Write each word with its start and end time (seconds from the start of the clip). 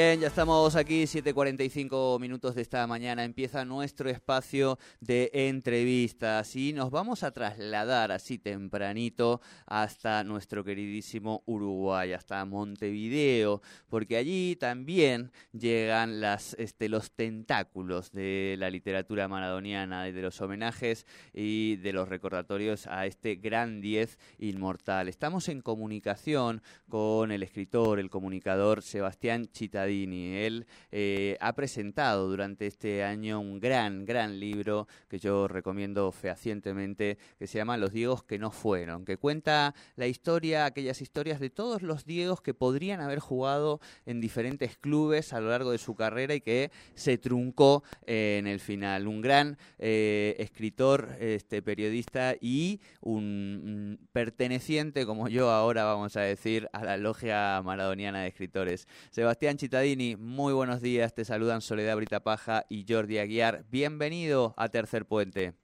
Bien, 0.00 0.18
ya 0.18 0.28
estamos 0.28 0.76
aquí, 0.76 1.02
7.45 1.02 2.18
minutos 2.18 2.54
de 2.54 2.62
esta 2.62 2.86
mañana. 2.86 3.22
Empieza 3.22 3.66
nuestro 3.66 4.08
espacio 4.08 4.78
de 4.98 5.30
entrevistas 5.30 6.56
y 6.56 6.72
nos 6.72 6.90
vamos 6.90 7.22
a 7.22 7.32
trasladar 7.32 8.10
así 8.10 8.38
tempranito 8.38 9.42
hasta 9.66 10.24
nuestro 10.24 10.64
queridísimo 10.64 11.42
Uruguay, 11.44 12.14
hasta 12.14 12.42
Montevideo, 12.46 13.60
porque 13.90 14.16
allí 14.16 14.56
también 14.56 15.32
llegan 15.52 16.22
las, 16.22 16.54
este, 16.54 16.88
los 16.88 17.10
tentáculos 17.10 18.10
de 18.10 18.56
la 18.58 18.70
literatura 18.70 19.28
maradoniana, 19.28 20.04
de 20.04 20.22
los 20.22 20.40
homenajes 20.40 21.04
y 21.34 21.76
de 21.76 21.92
los 21.92 22.08
recordatorios 22.08 22.86
a 22.86 23.04
este 23.04 23.34
gran 23.34 23.82
10 23.82 24.18
inmortal. 24.38 25.08
Estamos 25.08 25.50
en 25.50 25.60
comunicación 25.60 26.62
con 26.88 27.32
el 27.32 27.42
escritor, 27.42 28.00
el 28.00 28.08
comunicador 28.08 28.80
Sebastián 28.80 29.50
Él 29.90 30.66
eh, 30.92 31.36
ha 31.40 31.52
presentado 31.54 32.28
durante 32.28 32.66
este 32.66 33.02
año 33.02 33.40
un 33.40 33.60
gran, 33.60 34.04
gran 34.04 34.38
libro 34.38 34.86
que 35.08 35.18
yo 35.18 35.48
recomiendo 35.48 36.12
fehacientemente, 36.12 37.18
que 37.38 37.46
se 37.46 37.58
llama 37.58 37.76
Los 37.76 37.92
Diegos 37.92 38.22
que 38.22 38.38
no 38.38 38.50
fueron, 38.50 39.04
que 39.04 39.16
cuenta 39.16 39.74
la 39.96 40.06
historia, 40.06 40.64
aquellas 40.64 41.02
historias 41.02 41.40
de 41.40 41.50
todos 41.50 41.82
los 41.82 42.04
Diegos 42.04 42.40
que 42.40 42.54
podrían 42.54 43.00
haber 43.00 43.18
jugado 43.18 43.80
en 44.06 44.20
diferentes 44.20 44.76
clubes 44.76 45.32
a 45.32 45.40
lo 45.40 45.50
largo 45.50 45.72
de 45.72 45.78
su 45.78 45.94
carrera 45.94 46.34
y 46.34 46.40
que 46.40 46.70
se 46.94 47.18
truncó 47.18 47.82
en 48.06 48.46
el 48.46 48.60
final. 48.60 49.08
Un 49.08 49.20
gran 49.20 49.58
eh, 49.78 50.36
escritor, 50.38 51.16
este, 51.18 51.62
periodista 51.62 52.34
y 52.40 52.80
un 53.00 53.98
perteneciente, 54.12 55.04
como 55.04 55.28
yo 55.28 55.50
ahora 55.50 55.84
vamos 55.84 56.16
a 56.16 56.20
decir, 56.20 56.68
a 56.72 56.84
la 56.84 56.96
logia 56.96 57.60
maradoniana 57.64 58.22
de 58.22 58.28
escritores. 58.28 58.86
Sebastián 59.10 59.56
Citadini, 59.70 60.16
muy 60.16 60.52
buenos 60.52 60.80
días. 60.80 61.14
Te 61.14 61.24
saludan 61.24 61.60
Soledad 61.60 61.94
Brita 61.94 62.24
Paja 62.24 62.66
y 62.68 62.84
Jordi 62.88 63.18
Aguiar. 63.18 63.64
Bienvenido 63.68 64.52
a 64.56 64.68
Tercer 64.68 65.06
Puente. 65.06 65.54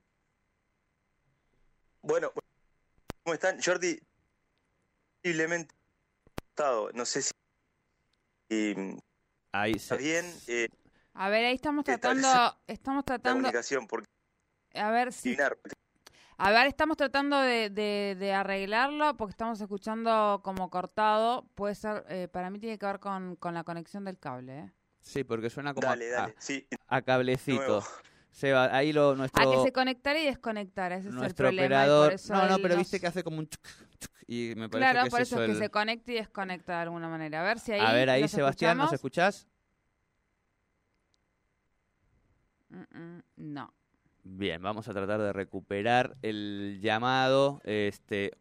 Bueno, 2.03 2.31
¿cómo 3.23 3.33
están? 3.33 3.61
Jordi, 3.61 3.99
posiblemente 5.21 5.75
no 6.93 7.05
sé 7.05 7.21
si 7.21 7.31
ahí 9.51 9.73
está 9.73 9.97
bien. 9.97 10.25
Eh, 10.47 10.69
a 11.13 11.27
ver, 11.27 11.43
ahí 11.43 11.55
estamos 11.55 11.83
tratando, 11.83 12.29
estamos 12.65 13.03
tratando. 13.03 13.39
comunicación 13.39 13.87
porque 13.87 14.07
a 14.73 14.89
ver 14.89 15.11
si. 15.11 15.35
A 16.39 16.51
ver, 16.51 16.67
estamos 16.67 16.97
tratando 16.97 17.39
de, 17.41 17.69
de, 17.69 18.33
arreglarlo 18.33 19.17
porque 19.17 19.31
estamos 19.31 19.59
escuchando 19.59 20.41
como 20.43 20.69
cortado. 20.69 21.47
Puede 21.55 21.73
ser, 21.73 22.05
eh, 22.09 22.27
para 22.27 22.51
mí 22.51 22.59
tiene 22.59 22.77
que 22.77 22.85
ver 22.85 22.99
con, 22.99 23.35
con 23.37 23.55
la 23.55 23.63
conexión 23.63 24.05
del 24.05 24.19
cable. 24.19 24.59
¿eh? 24.59 24.71
Sí, 25.01 25.23
porque 25.23 25.49
suena 25.49 25.73
como 25.73 25.87
dale, 25.87 26.09
dale. 26.09 26.35
Sí. 26.37 26.67
a, 26.87 27.01
cablecito. 27.01 27.83
Seba, 28.29 28.75
ahí 28.75 28.93
lo 28.93 29.15
nuestro. 29.15 29.49
A 29.49 29.51
que 29.51 29.63
se 29.63 29.71
conectara 29.71 30.19
y 30.19 30.25
desconectara, 30.25 30.97
ese 30.97 31.09
nuestro 31.09 31.47
es 31.47 31.53
el 31.53 31.59
operador. 31.59 32.15
no, 32.29 32.47
no, 32.47 32.57
pero 32.59 32.77
viste 32.77 32.99
que 32.99 33.07
hace 33.07 33.23
como 33.23 33.39
un 33.39 33.49
y 34.27 34.53
me 34.57 34.67
parece 34.69 34.91
claro, 34.91 35.05
que 35.05 35.09
por 35.09 35.21
eso 35.21 35.41
es, 35.41 35.51
que 35.51 35.57
se 35.57 35.69
conecte 35.69 36.11
y 36.11 36.15
desconecta 36.15 36.73
de 36.73 36.81
alguna 36.83 37.07
manera. 37.07 37.41
A 37.41 37.43
ver 37.43 37.59
si 37.59 37.71
ahí. 37.71 37.79
A 37.79 37.93
ver 37.93 38.09
ahí, 38.09 38.27
Sebastián, 38.27 38.77
¿nos 38.77 38.93
escuchás? 38.93 39.47
no. 43.37 43.73
Bien, 44.29 44.61
vamos 44.61 44.87
a 44.89 44.93
tratar 44.93 45.21
de 45.21 45.31
recuperar 45.31 46.17
el 46.21 46.79
llamado. 46.81 47.61
Este 47.63 48.33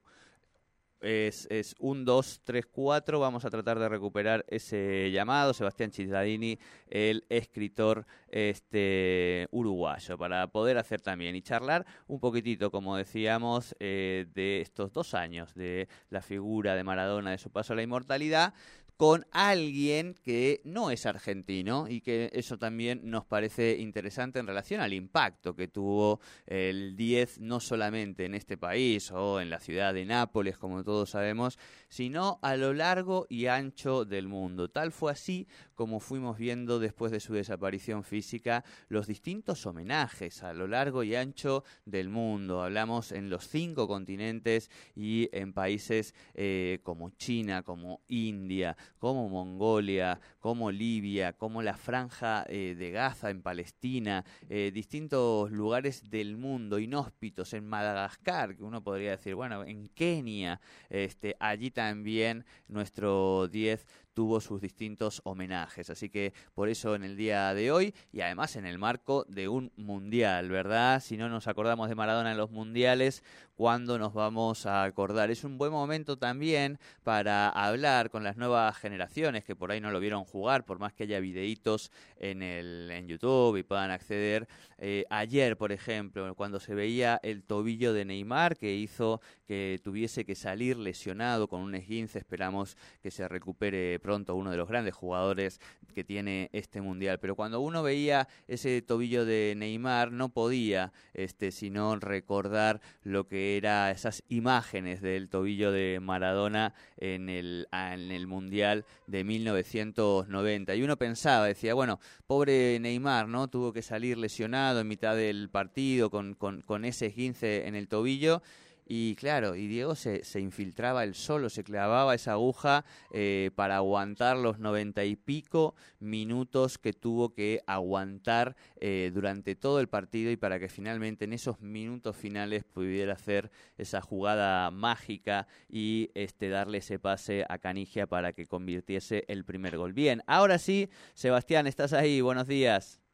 es, 1.01 1.47
es 1.49 1.77
un 1.79 2.05
2, 2.05 2.41
3, 2.43 2.67
4. 2.67 3.21
Vamos 3.21 3.45
a 3.45 3.51
tratar 3.51 3.79
de 3.79 3.89
recuperar 3.89 4.45
ese 4.49 5.13
llamado. 5.13 5.55
Sebastián 5.55 5.93
Cittadini, 5.93 6.59
el 6.89 7.25
escritor 7.29 8.05
este, 8.29 9.47
uruguayo, 9.53 10.19
para 10.19 10.49
poder 10.49 10.77
hacer 10.77 11.01
también 11.01 11.37
y 11.37 11.43
charlar 11.43 11.87
un 12.09 12.19
poquitito, 12.19 12.73
como 12.73 12.97
decíamos, 12.97 13.77
eh, 13.79 14.27
de 14.35 14.61
estos 14.61 14.93
dos 14.93 15.15
años 15.15 15.55
de 15.55 15.89
la 16.11 16.21
figura 16.21 16.75
de 16.75 16.83
Maradona, 16.83 17.31
de 17.31 17.39
su 17.39 17.51
paso 17.51 17.75
a 17.75 17.77
la 17.77 17.83
inmortalidad, 17.83 18.55
con 18.97 19.27
alguien 19.31 20.15
que 20.25 20.63
no 20.65 20.91
es 20.91 21.05
argentino 21.05 21.87
y 21.89 22.01
que 22.01 22.31
eso 22.33 22.57
también 22.59 23.03
nos 23.05 23.27
parece 23.27 23.77
interesante 23.79 24.39
en 24.39 24.47
relación 24.47 24.81
al 24.81 24.95
impacto 24.95 25.55
que 25.55 25.69
tuvo 25.69 26.21
el 26.47 26.97
10 26.97 27.41
no 27.41 27.61
solamente 27.61 28.25
en 28.25 28.35
este 28.35 28.57
país 28.57 29.11
o 29.11 29.41
en 29.41 29.51
la 29.51 29.61
ciudad 29.61 29.93
de 29.93 30.07
Nápoles, 30.07 30.57
como 30.57 30.83
todos 30.83 31.11
sabemos, 31.11 31.59
sino 31.89 32.39
a 32.43 32.57
lo 32.57 32.73
largo 32.73 33.27
y 33.29 33.47
ancho 33.47 34.05
del 34.05 34.29
mundo. 34.29 34.71
Tal 34.71 34.93
fue 34.93 35.13
así 35.13 35.47
como 35.75 36.01
fuimos 36.01 36.39
viendo 36.39 36.79
después 36.79 37.13
de 37.13 37.21
su 37.21 37.35
desaparición 37.35 38.03
física 38.03 38.65
los 38.89 39.07
distintos 39.07 39.67
homenajes 39.67 40.43
a 40.43 40.55
lo 40.55 40.67
largo 40.67 41.03
y 41.03 41.15
ancho 41.15 41.65
del 41.85 42.09
mundo. 42.09 42.63
Hablamos 42.63 43.13
en 43.13 43.29
los 43.29 43.47
cinco 43.47 43.87
continentes 43.87 44.71
y 44.95 45.29
en 45.33 45.53
países 45.53 46.15
eh, 46.35 46.81
como 46.83 47.11
China, 47.11 47.63
como 47.63 48.01
India, 48.09 48.77
como 48.99 49.29
Mongolia, 49.29 50.21
como 50.41 50.71
Libia, 50.71 51.33
como 51.33 51.63
la 51.63 51.77
franja 51.77 52.45
eh, 52.49 52.75
de 52.79 52.91
Gaza 52.91 53.31
en 53.31 53.43
Palestina, 53.43 54.25
eh, 54.49 54.71
distintos 54.73 55.51
lugares 55.51 56.11
del 56.11 56.37
mundo 56.37 56.79
inhóspitos, 56.79 57.53
en 57.53 57.67
Madagascar, 57.67 58.57
que 58.57 58.65
uno 58.65 58.83
podría 58.83 59.13
decir, 59.13 59.35
bueno, 59.35 59.65
en 59.65 59.89
Kenia, 59.89 60.61
este, 60.89 61.37
allí 61.41 61.71
también 61.71 62.45
nuestro 62.69 63.49
10 63.49 63.87
tuvo 64.17 64.41
sus 64.41 64.63
distintos 64.63 65.21
homenajes. 65.25 65.91
Así 65.91 66.09
que 66.09 66.33
por 66.55 66.71
eso 66.71 66.95
en 66.95 67.05
el 67.05 67.19
día 67.19 67.53
de 67.53 67.71
hoy 67.71 67.95
y 68.15 68.23
además 68.23 68.57
en 68.57 68.65
el 68.65 68.79
marco 68.79 69.27
de 69.29 69.47
un 69.47 69.71
mundial, 69.77 70.49
¿verdad? 70.49 71.03
Si 71.03 71.19
no 71.19 71.29
nos 71.29 71.47
acordamos 71.49 71.91
de 71.91 71.97
Maradona 71.97 72.33
en 72.33 72.39
los 72.39 72.51
mundiales, 72.51 73.23
¿cuándo 73.57 73.99
nos 73.99 74.15
vamos 74.15 74.65
a 74.65 74.85
acordar? 74.85 75.31
Es 75.31 75.45
un 75.45 75.59
buen 75.59 75.71
momento 75.71 76.17
también 76.17 76.79
para 77.05 77.51
hablar 77.51 78.09
con 78.09 78.25
las 78.25 78.39
nuevas 78.39 78.75
generaciones 78.79 79.45
que 79.45 79.55
por 79.55 79.71
ahí 79.71 79.83
no 79.83 79.91
lo 79.91 80.01
vieron 80.01 80.25
jugar, 80.25 80.65
por 80.65 80.79
más 80.79 80.95
que 80.95 81.03
haya 81.03 81.21
videitos 81.21 81.93
en, 82.17 82.41
el, 82.41 82.91
en 82.91 83.09
YouTube 83.09 83.59
y 83.59 83.65
puedan 83.65 83.91
acceder. 83.91 84.49
Eh, 84.79 85.05
ayer, 85.11 85.59
por 85.59 85.73
ejemplo, 85.73 86.35
cuando 86.35 86.59
se 86.59 86.75
veía 86.75 87.21
el 87.23 87.43
tobillo 87.43 87.93
de 87.93 88.07
Neymar 88.07 88.57
que 88.57 88.75
hizo 88.75 89.21
que 89.47 89.79
tuviese 89.85 90.25
que 90.25 90.35
salir 90.35 90.79
lesionado 90.79 91.49
con 91.49 91.61
un 91.61 91.75
esguince, 91.75 92.19
esperamos 92.19 92.79
que 93.03 93.11
se 93.11 93.29
recupere 93.29 93.99
pronto 94.07 94.37
uno 94.37 94.53
de 94.53 94.57
los 94.57 94.69
grandes 94.69 94.95
jugadores 94.95 95.61
que 95.93 96.05
tiene 96.05 96.49
este 96.53 96.81
mundial. 96.81 97.19
Pero 97.19 97.35
cuando 97.35 97.59
uno 97.59 97.83
veía 97.83 98.29
ese 98.47 98.81
tobillo 98.83 99.25
de 99.25 99.55
Neymar, 99.57 100.13
no 100.13 100.29
podía 100.29 100.93
este, 101.13 101.51
sino 101.51 101.97
recordar 101.97 102.81
lo 103.03 103.27
que 103.27 103.57
era 103.57 103.91
esas 103.91 104.23
imágenes 104.29 105.03
del 105.03 105.29
tobillo 105.29 105.73
de 105.73 105.99
Maradona 106.01 106.73
en 106.99 107.29
el, 107.29 107.67
en 107.73 108.13
el 108.13 108.29
mundial 108.29 108.85
de 109.09 109.25
1990. 109.25 110.77
Y 110.77 110.83
uno 110.85 110.97
pensaba, 110.97 111.47
decía, 111.47 111.75
bueno, 111.75 111.99
pobre 112.29 112.79
Neymar, 112.79 113.27
¿no? 113.27 113.49
Tuvo 113.49 113.73
que 113.73 113.83
salir 113.83 114.19
lesionado 114.19 114.79
en 114.79 114.87
mitad 114.87 115.17
del 115.17 115.49
partido 115.51 116.11
con, 116.11 116.35
con, 116.35 116.63
con 116.63 116.85
ese 116.85 117.07
esguince 117.07 117.67
en 117.67 117.75
el 117.75 117.89
tobillo 117.89 118.41
y 118.87 119.17
claro, 119.17 119.57
y 119.57 119.67
Diego 119.67 119.97
se, 119.97 120.23
se 120.23 120.41
infiltraba 120.41 121.03
él 121.03 121.15
solo, 121.15 121.51
se 121.51 121.65
clavaba 121.65 122.15
esa 122.15 122.33
aguja 122.33 122.85
eh, 123.13 123.51
para 123.57 123.77
aguantar 123.77 124.37
los 124.37 124.61
noventa 124.61 125.05
y 125.05 125.17
pico 125.17 125.75
minutos 125.99 126.79
que 126.79 126.93
tuvo 126.93 127.35
que 127.35 127.61
aguantar 127.67 128.55
eh, 128.81 129.11
durante 129.13 129.57
todo 129.57 129.81
el 129.81 129.89
partido 129.89 130.31
y 130.31 130.37
para 130.37 130.61
que 130.61 130.69
finalmente 130.69 131.25
en 131.25 131.33
esos 131.33 131.61
minutos 131.61 132.17
finales 132.17 132.65
pudiera 132.65 133.15
hacer 133.15 133.51
esa 133.77 134.01
jugada 134.01 134.71
mágica 134.71 135.49
y 135.69 136.11
este 136.15 136.49
darle 136.49 136.79
ese 136.79 137.01
pase 137.01 137.45
a 137.49 137.59
Canigia 137.59 138.07
para 138.07 138.33
que 138.33 138.47
convirtiese 138.47 139.25
el 139.27 139.45
primer 139.45 139.77
gol. 139.77 139.93
Bien, 139.93 140.23
ahora 140.27 140.59
sí, 140.59 140.89
Sebastián, 141.15 141.67
estás 141.67 141.93
ahí, 141.93 142.21
buenos 142.21 142.47
días. 142.47 143.06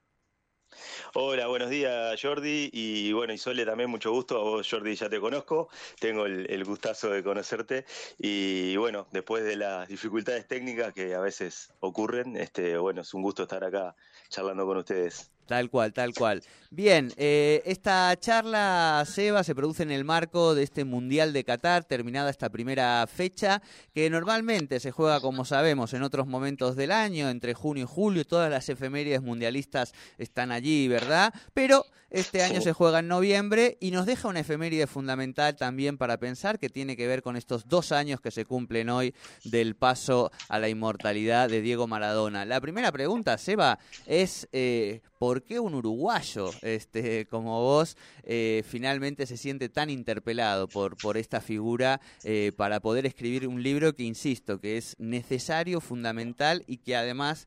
Hola, 1.14 1.46
buenos 1.46 1.70
días 1.70 2.20
Jordi. 2.20 2.70
Y 2.72 3.12
bueno, 3.12 3.32
y 3.32 3.38
Sole 3.38 3.64
también 3.64 3.90
mucho 3.90 4.12
gusto, 4.12 4.38
a 4.38 4.42
vos 4.42 4.68
Jordi 4.68 4.94
ya 4.94 5.08
te 5.08 5.20
conozco, 5.20 5.68
tengo 6.00 6.26
el, 6.26 6.64
gustazo 6.64 7.10
de 7.10 7.22
conocerte. 7.22 7.84
Y 8.18 8.76
bueno, 8.76 9.06
después 9.10 9.44
de 9.44 9.56
las 9.56 9.88
dificultades 9.88 10.46
técnicas 10.46 10.92
que 10.92 11.14
a 11.14 11.20
veces 11.20 11.72
ocurren, 11.80 12.36
este, 12.36 12.76
bueno, 12.78 13.02
es 13.02 13.14
un 13.14 13.22
gusto 13.22 13.42
estar 13.42 13.64
acá 13.64 13.94
charlando 14.28 14.66
con 14.66 14.78
ustedes. 14.78 15.30
Tal 15.52 15.68
cual, 15.68 15.92
tal 15.92 16.14
cual. 16.14 16.42
Bien, 16.70 17.12
eh, 17.18 17.62
esta 17.66 18.18
charla, 18.18 19.04
Seba, 19.06 19.44
se 19.44 19.54
produce 19.54 19.82
en 19.82 19.90
el 19.90 20.02
marco 20.02 20.54
de 20.54 20.62
este 20.62 20.86
Mundial 20.86 21.34
de 21.34 21.44
Qatar, 21.44 21.84
terminada 21.84 22.30
esta 22.30 22.48
primera 22.48 23.06
fecha, 23.06 23.60
que 23.94 24.08
normalmente 24.08 24.80
se 24.80 24.92
juega, 24.92 25.20
como 25.20 25.44
sabemos, 25.44 25.92
en 25.92 26.04
otros 26.04 26.26
momentos 26.26 26.74
del 26.74 26.90
año, 26.90 27.28
entre 27.28 27.52
junio 27.52 27.84
y 27.84 27.86
julio, 27.86 28.24
todas 28.24 28.50
las 28.50 28.70
efemérides 28.70 29.20
mundialistas 29.20 29.92
están 30.16 30.52
allí, 30.52 30.88
¿verdad? 30.88 31.34
Pero 31.52 31.84
este 32.12 32.42
año 32.42 32.60
se 32.60 32.74
juega 32.74 32.98
en 32.98 33.08
noviembre 33.08 33.78
y 33.80 33.90
nos 33.90 34.04
deja 34.04 34.28
una 34.28 34.40
efeméride 34.40 34.86
fundamental 34.86 35.56
también 35.56 35.96
para 35.96 36.18
pensar 36.18 36.58
que 36.58 36.68
tiene 36.68 36.94
que 36.94 37.06
ver 37.06 37.22
con 37.22 37.36
estos 37.36 37.68
dos 37.68 37.90
años 37.90 38.20
que 38.20 38.30
se 38.30 38.44
cumplen 38.44 38.90
hoy 38.90 39.14
del 39.44 39.76
paso 39.76 40.30
a 40.50 40.58
la 40.58 40.68
inmortalidad 40.68 41.48
de 41.48 41.62
Diego 41.62 41.86
Maradona. 41.86 42.44
La 42.44 42.60
primera 42.60 42.92
pregunta, 42.92 43.38
Seba, 43.38 43.78
es 44.06 44.46
eh, 44.52 45.00
¿por 45.22 45.44
qué 45.44 45.60
un 45.60 45.76
uruguayo 45.76 46.50
este, 46.62 47.26
como 47.26 47.60
vos 47.60 47.96
eh, 48.24 48.64
finalmente 48.66 49.24
se 49.24 49.36
siente 49.36 49.68
tan 49.68 49.88
interpelado 49.88 50.66
por, 50.66 50.96
por 50.96 51.16
esta 51.16 51.40
figura 51.40 52.00
eh, 52.24 52.50
para 52.56 52.80
poder 52.80 53.06
escribir 53.06 53.46
un 53.46 53.62
libro 53.62 53.94
que, 53.94 54.02
insisto, 54.02 54.58
que 54.58 54.76
es 54.78 54.96
necesario, 54.98 55.80
fundamental 55.80 56.64
y 56.66 56.78
que 56.78 56.96
además, 56.96 57.46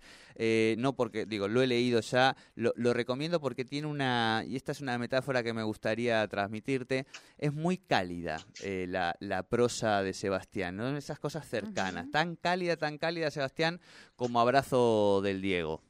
no 0.77 0.95
porque, 0.95 1.25
digo, 1.25 1.49
lo 1.49 1.61
he 1.61 1.67
leído 1.67 1.99
ya, 1.99 2.37
lo, 2.55 2.71
lo 2.77 2.93
recomiendo 2.93 3.41
porque 3.41 3.65
tiene 3.65 3.87
una 3.87 4.45
y 4.47 4.55
esta 4.55 4.71
es 4.71 4.79
una 4.79 4.97
metáfora 4.97 5.43
que 5.43 5.53
me 5.53 5.63
gustaría 5.63 6.25
transmitirte, 6.27 7.05
es 7.37 7.53
muy 7.53 7.77
cálida 7.77 8.37
eh, 8.63 8.85
la, 8.87 9.43
prosa 9.43 10.01
de 10.01 10.13
Sebastián, 10.13 10.77
¿no? 10.77 10.97
Esas 10.97 11.19
cosas 11.19 11.47
cercanas, 11.47 12.09
tan 12.11 12.35
cálida, 12.35 12.77
tan 12.77 12.97
cálida, 12.97 13.29
Sebastián, 13.31 13.79
como 14.15 14.39
abrazo 14.39 15.21
del 15.21 15.41
Diego. 15.41 15.81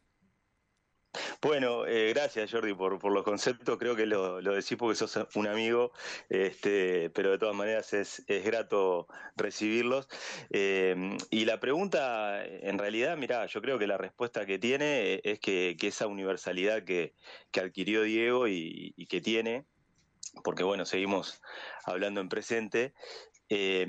Bueno, 1.42 1.86
eh, 1.86 2.14
gracias 2.14 2.52
Jordi 2.52 2.74
por, 2.74 3.04
los 3.12 3.24
conceptos, 3.24 3.78
creo 3.78 3.96
que 3.96 4.06
lo, 4.06 4.42
lo, 4.42 4.54
decís 4.54 4.78
porque 4.78 4.96
sos 4.96 5.18
un 5.36 5.48
amigo, 5.48 5.92
este, 6.30 7.10
pero 7.12 7.32
de 7.32 7.38
todas 7.38 7.56
maneras 7.56 7.94
es, 7.94 8.24
es 8.28 8.44
grato 8.44 9.08
recibirlos. 9.36 10.08
Eh, 10.50 11.18
y 11.30 11.46
la 11.46 11.60
pregunta, 11.60 12.46
en 12.46 12.78
realidad, 12.78 13.18
mira, 13.18 13.46
yo 13.46 13.62
creo 13.62 13.80
que 13.80 13.88
la 13.88 13.98
respuesta 13.98 14.46
que 14.46 14.60
tiene 14.60 15.22
es 15.24 15.40
que, 15.40 15.76
esa 15.86 16.08
universalidad 16.08 16.84
que, 16.84 17.14
que 17.52 17.60
adquirió 17.60 18.02
Diego 18.02 18.48
y 18.48 19.06
que 19.08 19.22
tiene, 19.22 19.66
porque 20.44 20.64
bueno, 20.64 20.86
seguimos 20.86 21.42
hablando 21.86 22.22
en 22.22 22.30
presente, 22.30 22.94
eh, 23.50 23.86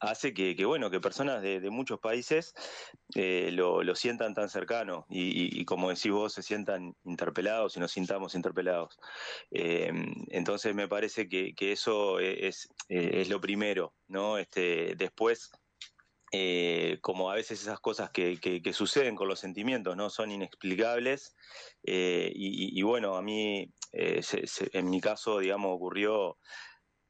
hace 0.00 0.34
que, 0.34 0.64
bueno, 0.64 0.90
que 0.90 1.00
personas 1.00 1.42
de, 1.42 1.70
muchos 1.70 1.98
países 1.98 2.54
eh, 3.14 3.50
lo, 3.52 3.94
sientan 3.94 4.34
tan 4.34 4.48
cercano 4.48 5.06
y, 5.08 5.64
como 5.64 5.88
decís 5.88 6.12
vos, 6.12 6.32
se 6.32 6.42
sientan 6.42 6.94
interpelados 7.04 7.76
y 7.76 7.80
nos 7.80 7.92
sintamos 7.92 8.34
interpelados. 8.34 8.98
Eh, 9.50 9.90
entonces 10.28 10.74
me 10.74 10.88
parece 10.88 11.28
que, 11.28 11.54
eso 11.58 12.20
es, 12.20 12.68
es, 12.88 13.28
lo 13.28 13.40
primero, 13.40 13.94
¿no? 14.08 14.38
Este, 14.38 14.94
después... 14.96 15.50
como 17.00 17.30
a 17.30 17.36
veces 17.36 17.62
esas 17.62 17.78
cosas 17.80 18.10
que, 18.10 18.72
suceden 18.72 19.14
con 19.14 19.28
los 19.28 19.38
sentimientos 19.40 19.96
no 19.96 20.10
son 20.10 20.32
inexplicables 20.32 21.36
y, 21.84 22.82
bueno 22.82 23.16
a 23.16 23.22
mí 23.22 23.70
en 23.92 24.90
mi 24.90 25.00
caso 25.00 25.38
digamos 25.38 25.70
ocurrió 25.76 26.36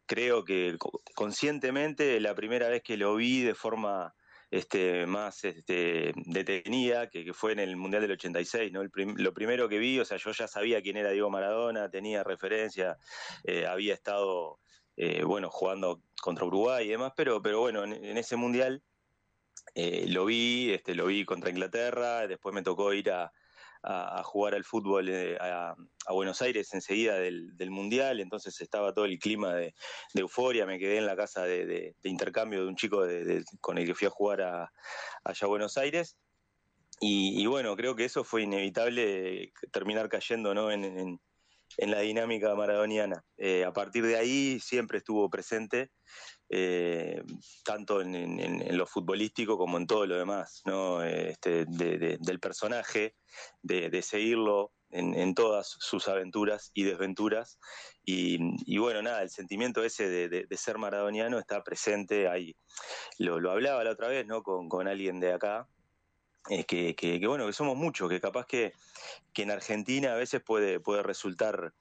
creo 0.07 0.45
que 0.45 0.77
conscientemente 1.15 2.21
la 2.21 2.35
primera 2.35 2.69
vez 2.69 2.83
que 2.83 2.97
lo 2.97 3.17
vi 3.17 3.43
de 3.43 3.55
forma 3.55 4.15
este, 4.51 5.07
más 5.07 5.45
este, 5.45 6.13
detenida, 6.27 7.09
que, 7.09 7.33
fue 7.33 7.53
en 7.53 7.59
el 7.59 7.77
Mundial 7.77 8.03
del 8.03 8.13
86, 8.13 8.73
¿no? 8.73 8.83
lo 8.85 9.35
primero 9.35 9.69
que 9.69 9.79
vi, 9.79 9.99
o 9.99 10.05
sea, 10.05 10.17
yo 10.17 10.31
ya 10.31 10.47
sabía 10.47 10.81
quién 10.81 10.97
era 10.97 11.11
Diego 11.11 11.31
Maradona, 11.31 11.91
tenía 11.91 12.23
referencia, 12.23 12.99
eh, 13.43 13.67
había 13.67 13.95
estado, 13.95 14.61
eh, 14.97 15.25
bueno, 15.25 15.51
jugando 15.51 16.03
contra 16.21 16.45
Uruguay 16.45 16.87
y 16.87 16.91
demás, 16.91 17.13
pero, 17.17 17.43
pero 17.43 17.61
bueno, 17.61 17.83
en, 17.85 18.17
ese 18.17 18.37
Mundial 18.37 18.83
eh, 19.75 20.07
lo 20.09 20.25
vi, 20.25 20.73
este, 20.73 20.95
lo 20.95 21.07
vi 21.07 21.25
contra 21.25 21.51
Inglaterra, 21.51 22.29
después 22.29 22.55
me 22.55 22.63
tocó 22.63 22.93
ir 22.93 23.11
a, 23.11 23.33
a, 23.85 24.23
jugar 24.23 24.55
al 24.55 24.65
fútbol 24.65 25.09
eh, 25.09 25.37
a, 25.41 25.75
Buenos 26.11 26.43
Aires 26.43 26.73
enseguida 26.75 27.19
del, 27.19 27.71
Mundial, 27.71 28.21
entonces 28.21 28.61
estaba 28.61 28.93
todo 28.93 29.05
el 29.05 29.19
clima 29.19 29.55
de, 29.55 29.75
euforia, 30.15 30.67
me 30.67 30.79
quedé 30.79 30.99
en 30.99 31.07
la 31.07 31.17
casa 31.17 31.43
de, 31.45 31.95
intercambio 32.03 32.63
de 32.63 32.69
un 32.69 32.77
chico 32.77 33.05
con 33.61 33.79
el 33.79 33.87
que 33.87 33.95
fui 33.95 34.07
a 34.07 34.11
jugar 34.11 34.43
allá 34.43 34.71
a 35.25 35.47
Buenos 35.47 35.77
Aires. 35.77 36.17
Y, 37.01 37.45
bueno, 37.47 37.77
creo 37.77 37.97
que 37.97 38.05
eso 38.05 38.25
fue 38.25 38.43
inevitable 38.43 39.53
terminar 39.73 40.09
cayendo 40.09 40.55
¿no? 40.55 40.71
en, 40.71 41.21
la 41.79 42.01
dinámica 42.01 42.55
maradoniana. 42.55 43.25
Eh, 43.37 43.65
a 43.65 43.73
partir 43.73 44.07
de 44.07 44.17
ahí 44.17 44.61
siempre 44.61 44.99
estuvo 44.99 45.29
presente 45.29 45.91
eh, 46.57 47.21
tanto 47.65 48.01
en, 48.01 48.77
lo 48.79 48.87
futbolístico 48.87 49.59
como 49.59 49.77
en 49.77 49.89
todo 49.89 50.07
lo 50.07 50.17
demás, 50.17 50.63
¿no? 50.65 51.03
Este, 51.03 51.65
del 51.67 52.39
personaje, 52.39 53.17
de, 53.61 54.03
seguirlo 54.03 54.71
en, 54.91 55.35
todas 55.35 55.75
sus 55.81 56.07
aventuras 56.07 56.71
y 56.73 56.85
desventuras. 56.85 57.59
Y, 58.05 58.79
bueno, 58.79 59.03
nada, 59.03 59.23
el 59.23 59.31
sentimiento 59.31 59.83
ese 59.83 60.09
de, 60.29 60.57
ser 60.57 60.79
maradoniano 60.79 61.41
está 61.41 61.65
presente 61.65 62.29
ahí. 62.29 62.55
Lo, 63.19 63.51
hablaba 63.51 63.83
la 63.83 63.91
otra 63.91 64.07
vez, 64.07 64.25
¿no? 64.25 64.45
Con, 64.45 64.87
alguien 64.87 65.19
de 65.19 65.33
acá. 65.33 65.67
Eh, 66.51 66.65
que, 66.67 67.21
bueno, 67.27 67.47
que 67.49 67.53
somos 67.53 67.77
muchos, 67.77 68.09
que 68.09 68.21
capaz 68.21 68.47
que, 68.47 68.75
en 69.35 69.51
Argentina 69.51 70.13
a 70.13 70.17
veces 70.17 70.41
puede, 70.41 70.79
puede 70.79 71.03
resultar 71.03 71.73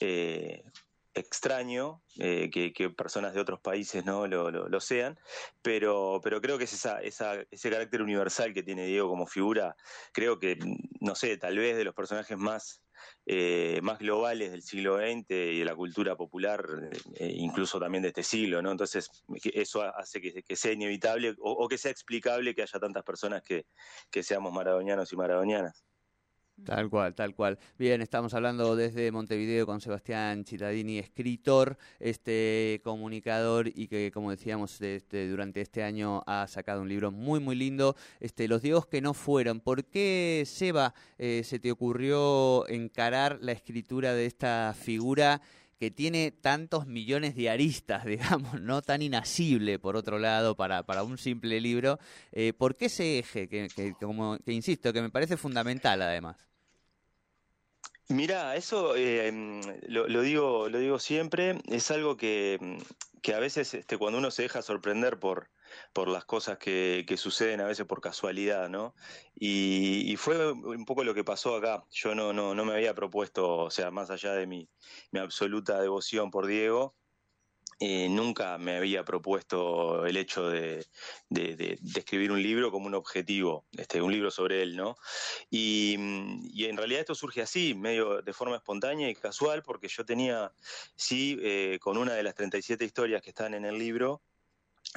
eh, 0.00 0.64
extraño 1.14 2.02
eh, 2.18 2.50
que, 2.50 2.90
personas 2.90 3.34
de 3.34 3.40
otros 3.40 3.60
países 3.60 4.04
no 4.04 4.26
lo, 4.26 4.80
sean, 4.80 5.18
pero, 5.62 6.20
pero 6.22 6.40
creo 6.40 6.58
que 6.58 6.64
es 6.64 6.72
esa, 6.72 7.00
ese 7.00 7.70
carácter 7.70 8.02
universal 8.02 8.52
que 8.52 8.62
tiene 8.62 8.86
Diego 8.86 9.08
como 9.08 9.26
figura, 9.26 9.76
creo 10.12 10.38
que, 10.38 10.58
no 11.00 11.14
sé, 11.14 11.36
tal 11.36 11.56
vez 11.56 11.76
de 11.76 11.84
los 11.84 11.94
personajes 11.94 12.36
más, 12.36 12.82
eh, 13.26 13.80
más 13.82 13.98
globales 13.98 14.50
del 14.50 14.62
siglo 14.62 14.98
XX 14.98 15.30
y 15.30 15.58
de 15.60 15.64
la 15.64 15.76
cultura 15.76 16.16
popular, 16.16 16.90
eh, 17.14 17.32
incluso 17.36 17.78
también 17.78 18.02
de 18.02 18.08
este 18.08 18.22
siglo, 18.22 18.60
¿no? 18.60 18.72
Entonces, 18.72 19.08
eso 19.52 19.82
hace 19.82 20.20
que, 20.20 20.56
sea 20.56 20.72
inevitable 20.72 21.34
o, 21.38 21.68
que 21.68 21.78
sea 21.78 21.90
explicable 21.90 22.54
que 22.54 22.62
haya 22.62 22.80
tantas 22.80 23.04
personas 23.04 23.42
que, 23.42 23.66
que 24.10 24.22
seamos 24.22 24.52
maradonianos 24.52 25.12
y 25.12 25.16
maradonianas. 25.16 25.84
Tal 26.62 26.88
cual, 26.88 27.14
tal 27.14 27.34
cual. 27.34 27.58
Bien, 27.78 28.00
estamos 28.00 28.32
hablando 28.32 28.76
desde 28.76 29.10
Montevideo 29.10 29.66
con 29.66 29.80
Sebastián 29.80 30.44
Chitadini, 30.44 30.98
escritor, 30.98 31.76
este 31.98 32.80
comunicador 32.84 33.68
y 33.74 33.88
que, 33.88 34.10
como 34.14 34.30
decíamos, 34.30 34.80
este, 34.80 35.28
durante 35.28 35.60
este 35.60 35.82
año 35.82 36.22
ha 36.26 36.46
sacado 36.46 36.80
un 36.80 36.88
libro 36.88 37.10
muy, 37.10 37.40
muy 37.40 37.56
lindo. 37.56 37.96
Este, 38.20 38.46
Los 38.46 38.62
dios 38.62 38.86
que 38.86 39.02
no 39.02 39.14
fueron. 39.14 39.60
¿Por 39.60 39.84
qué, 39.84 40.44
Seba, 40.46 40.94
eh, 41.18 41.42
se 41.44 41.58
te 41.58 41.72
ocurrió 41.72 42.66
encarar 42.68 43.38
la 43.42 43.52
escritura 43.52 44.14
de 44.14 44.26
esta 44.26 44.74
figura? 44.78 45.42
Que 45.78 45.90
tiene 45.90 46.30
tantos 46.30 46.86
millones 46.86 47.34
de 47.34 47.50
aristas, 47.50 48.04
digamos, 48.06 48.60
no 48.60 48.82
tan 48.82 49.02
inasible, 49.02 49.78
por 49.78 49.96
otro 49.96 50.18
lado, 50.18 50.56
para, 50.56 50.82
para 50.84 51.02
un 51.04 51.18
simple 51.18 51.60
libro. 51.60 51.98
Eh, 52.32 52.52
¿Por 52.52 52.76
qué 52.76 52.86
ese 52.86 53.18
eje? 53.18 53.48
Que, 53.48 53.94
como, 54.00 54.38
que 54.38 54.52
insisto, 54.52 54.92
que 54.92 55.02
me 55.02 55.10
parece 55.10 55.36
fundamental 55.36 56.02
además. 56.02 56.36
Mira, 58.08 58.54
eso 58.54 58.94
eh, 58.96 59.32
lo, 59.88 60.20
digo, 60.20 60.68
lo 60.68 60.78
digo 60.78 60.98
siempre, 60.98 61.58
es 61.68 61.90
algo 61.90 62.18
que, 62.18 62.78
que 63.22 63.34
a 63.34 63.38
veces 63.38 63.72
este, 63.72 63.96
cuando 63.96 64.18
uno 64.18 64.30
se 64.30 64.42
deja 64.42 64.60
sorprender 64.60 65.18
por, 65.18 65.48
por 65.92 66.08
las 66.08 66.24
cosas 66.24 66.58
que, 66.58 67.04
suceden 67.16 67.60
a 67.60 67.66
veces 67.66 67.86
por 67.86 68.00
casualidad, 68.00 68.68
¿no? 68.68 68.94
Y, 69.34 70.16
fue 70.16 70.52
un 70.52 70.84
poco 70.84 71.04
lo 71.04 71.14
que 71.14 71.24
pasó 71.24 71.56
acá. 71.56 71.84
Yo 71.90 72.14
no, 72.14 72.32
no, 72.32 72.54
no 72.54 72.64
me 72.64 72.74
había 72.74 72.94
propuesto, 72.94 73.56
o 73.58 73.70
sea, 73.70 73.90
más 73.90 74.10
allá 74.10 74.32
de 74.32 74.46
mi, 74.46 74.68
mi 75.12 75.20
absoluta 75.20 75.80
devoción 75.80 76.30
por 76.30 76.46
Diego, 76.46 76.94
eh, 77.80 78.08
nunca 78.08 78.56
me 78.58 78.76
había 78.76 79.04
propuesto 79.04 80.06
el 80.06 80.16
hecho 80.16 80.48
de, 80.48 80.86
de, 81.28 81.78
escribir 81.96 82.30
un 82.30 82.42
libro 82.42 82.70
como 82.70 82.86
un 82.86 82.94
objetivo, 82.94 83.66
este, 83.72 84.00
un 84.00 84.12
libro 84.12 84.30
sobre 84.30 84.62
él, 84.62 84.76
¿no? 84.76 84.96
Y, 85.50 85.94
en 85.94 86.76
realidad 86.76 87.00
esto 87.00 87.14
surge 87.14 87.42
así, 87.42 87.74
medio 87.74 88.22
de 88.22 88.32
forma 88.32 88.56
espontánea 88.56 89.10
y 89.10 89.14
casual, 89.14 89.62
porque 89.62 89.88
yo 89.88 90.04
tenía, 90.04 90.52
sí, 90.96 91.38
eh, 91.42 91.78
con 91.80 91.98
una 91.98 92.14
de 92.14 92.22
las 92.22 92.34
37 92.34 92.84
historias 92.84 93.22
que 93.22 93.30
están 93.30 93.54
en 93.54 93.64
el 93.64 93.78
libro, 93.78 94.22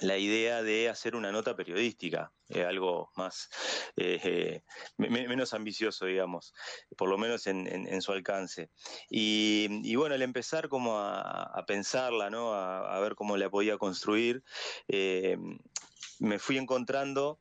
la 0.02 0.18
idea 0.18 0.62
de 0.62 0.90
hacer 0.90 1.16
una 1.16 1.32
nota 1.32 1.56
periodística, 1.56 2.32
eh, 2.50 2.64
algo 2.64 3.12
más 3.16 3.50
eh, 3.96 4.20
eh, 4.24 4.64
menos 4.98 5.54
ambicioso, 5.54 6.06
digamos, 6.06 6.54
por 6.96 7.10
lo 7.10 7.18
menos 7.18 7.48
en, 7.48 8.02
su 8.02 8.12
alcance. 8.12 8.70
Y, 9.10 9.96
bueno, 9.96 10.16
al 10.16 10.22
empezar 10.22 10.70
como 10.70 11.00
a, 11.00 11.64
pensarla, 11.66 12.30
¿no? 12.30 12.54
A, 12.54 13.00
ver 13.00 13.16
cómo 13.16 13.38
la 13.38 13.50
podía 13.50 13.78
construir, 13.78 14.44
me 14.88 16.40
fui 16.40 16.58
encontrando 16.58 17.40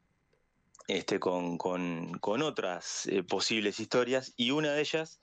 este, 0.89 1.19
con, 1.19 1.59
con, 1.59 2.43
otras 2.43 3.07
eh, 3.07 3.25
posibles 3.25 3.81
historias 3.81 4.33
y 4.37 4.53
una 4.53 4.73
de 4.73 4.81
ellas 4.81 5.21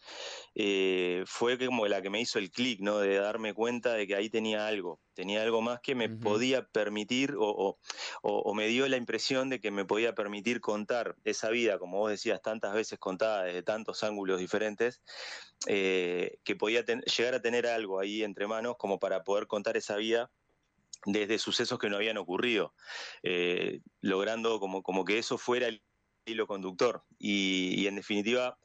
eh, 0.55 1.23
fue 1.25 1.57
como 1.57 1.87
la 1.87 2.01
que 2.01 2.09
me 2.09 2.19
hizo 2.19 2.37
el 2.37 2.51
clic, 2.51 2.81
¿no? 2.81 2.99
De 2.99 3.15
darme 3.15 3.53
cuenta 3.53 3.93
de 3.93 4.05
que 4.05 4.15
ahí 4.15 4.29
tenía 4.29 4.67
algo, 4.67 4.99
tenía 5.13 5.41
algo 5.41 5.61
más 5.61 5.79
que 5.79 5.95
me 5.95 6.09
podía 6.09 6.67
permitir 6.67 7.35
o, 7.37 7.79
o, 8.21 8.53
me 8.53 8.67
dio 8.67 8.87
la 8.89 8.97
impresión 8.97 9.49
de 9.49 9.61
que 9.61 9.71
me 9.71 9.85
podía 9.85 10.13
permitir 10.15 10.59
contar 10.59 11.15
esa 11.23 11.49
vida, 11.49 11.79
como 11.79 11.99
vos 11.99 12.11
decías, 12.11 12.41
tantas 12.41 12.73
veces 12.73 12.99
contada 12.99 13.43
desde 13.43 13.63
tantos 13.63 14.03
ángulos 14.03 14.39
diferentes, 14.39 15.01
eh, 15.67 16.39
que 16.43 16.55
podía 16.57 16.83
llegar 16.83 17.35
a 17.35 17.41
tener 17.41 17.67
algo 17.67 17.99
ahí 17.99 18.23
entre 18.23 18.47
manos 18.47 18.75
como 18.77 18.99
para 18.99 19.23
poder 19.23 19.47
contar 19.47 19.77
esa 19.77 19.95
vida 19.95 20.29
desde 21.05 21.39
sucesos 21.39 21.79
que 21.79 21.89
no 21.89 21.97
habían 21.97 22.17
ocurrido, 22.17 22.73
eh, 23.23 23.81
logrando 24.01 24.59
como, 24.59 24.83
como 24.83 25.05
que 25.05 25.17
eso 25.17 25.37
fuera 25.37 25.67
el 25.67 25.83
hilo 26.25 26.47
conductor. 26.47 27.03
Y, 27.19 27.85
en 27.85 27.95
definitiva, 27.95 28.57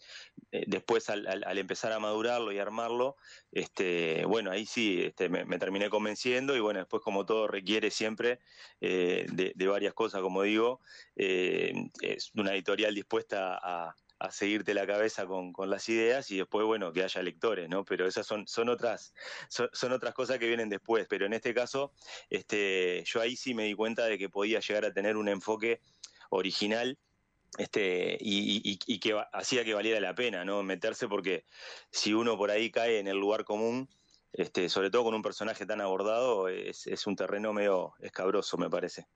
eh, 0.52 0.64
después 0.66 1.10
al, 1.10 1.58
empezar 1.58 1.92
a 1.92 1.98
madurarlo 1.98 2.52
y 2.52 2.58
armarlo, 2.58 3.16
este, 3.50 4.24
bueno, 4.26 4.50
ahí 4.50 4.64
sí 4.66 5.02
este, 5.02 5.28
me, 5.28 5.58
terminé 5.58 5.90
convenciendo 5.90 6.56
y 6.56 6.60
bueno, 6.60 6.78
después 6.78 7.02
como 7.02 7.26
todo 7.26 7.48
requiere 7.48 7.90
siempre 7.90 8.38
eh, 8.80 9.26
de, 9.32 9.66
varias 9.66 9.94
cosas, 9.94 10.20
como 10.20 10.42
digo, 10.42 10.80
es 11.16 12.30
una 12.34 12.54
editorial 12.54 12.94
dispuesta 12.94 13.58
a, 13.60 13.96
a 14.18 14.30
seguirte 14.30 14.74
la 14.74 14.86
cabeza 14.86 15.26
con, 15.26 15.52
con, 15.52 15.70
las 15.70 15.88
ideas 15.88 16.30
y 16.30 16.38
después, 16.38 16.66
bueno, 16.66 16.92
que 16.92 17.04
haya 17.04 17.22
lectores, 17.22 17.68
¿no? 17.68 17.84
Pero 17.84 18.06
esas 18.06 18.26
son, 18.26 18.46
son 18.46 18.68
otras, 18.68 19.14
son, 19.48 19.92
otras 19.92 20.14
cosas 20.14 20.38
que 20.38 20.48
vienen 20.48 20.68
después. 20.68 21.06
Pero 21.08 21.26
en 21.26 21.32
este 21.32 21.54
caso, 21.54 21.92
este, 22.28 23.04
yo 23.06 23.20
ahí 23.20 23.36
sí 23.36 23.54
me 23.54 23.64
di 23.64 23.74
cuenta 23.74 24.06
de 24.06 24.18
que 24.18 24.28
podía 24.28 24.60
llegar 24.60 24.84
a 24.84 24.92
tener 24.92 25.16
un 25.16 25.28
enfoque 25.28 25.80
original 26.30 26.98
este, 27.56 28.18
y, 28.20 28.78
y, 28.86 29.00
que 29.00 29.20
hacía 29.32 29.64
que 29.64 29.74
valiera 29.74 30.00
la 30.00 30.14
pena, 30.14 30.44
¿no? 30.44 30.62
Meterse 30.62 31.08
porque 31.08 31.44
si 31.90 32.12
uno 32.12 32.36
por 32.36 32.50
ahí 32.50 32.70
cae 32.70 32.98
en 32.98 33.08
el 33.08 33.16
lugar 33.16 33.44
común, 33.44 33.88
este, 34.32 34.68
sobre 34.68 34.90
todo 34.90 35.04
con 35.04 35.14
un 35.14 35.22
personaje 35.22 35.64
tan 35.64 35.80
abordado, 35.80 36.48
es, 36.48 36.86
es 36.86 37.06
un 37.06 37.16
terreno 37.16 37.52
medio 37.52 37.94
escabroso, 38.00 38.58
me 38.58 38.68
parece. 38.68 39.06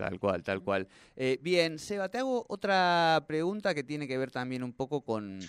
Tal 0.00 0.18
cual, 0.18 0.42
tal 0.42 0.62
cual. 0.62 0.88
Eh, 1.14 1.38
bien, 1.42 1.78
Seba, 1.78 2.08
te 2.08 2.16
hago 2.16 2.46
otra 2.48 3.22
pregunta 3.28 3.74
que 3.74 3.84
tiene 3.84 4.08
que 4.08 4.16
ver 4.16 4.30
también 4.30 4.62
un 4.62 4.72
poco 4.72 5.02
con, 5.02 5.40